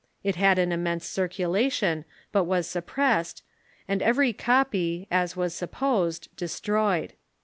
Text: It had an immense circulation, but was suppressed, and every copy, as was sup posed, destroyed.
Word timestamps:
It 0.23 0.35
had 0.35 0.57
an 0.57 0.71
immense 0.71 1.05
circulation, 1.05 2.05
but 2.31 2.45
was 2.45 2.65
suppressed, 2.65 3.43
and 3.87 4.01
every 4.01 4.33
copy, 4.33 5.07
as 5.11 5.35
was 5.37 5.53
sup 5.53 5.73
posed, 5.73 6.35
destroyed. 6.35 7.13